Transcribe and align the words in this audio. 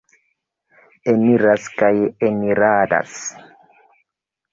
Eniras 1.11 1.67
kaj 1.81 1.89
eniradas. 2.29 3.19